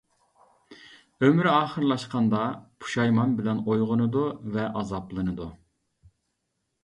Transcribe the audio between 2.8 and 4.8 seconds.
پۇشايمان بىلەن ئويغىنىدۇ ۋە